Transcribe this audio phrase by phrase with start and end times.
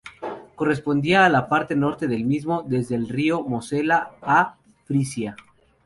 [0.55, 5.35] Correspondía a la parte norte del mismo, desde el río Mosela a Frisia.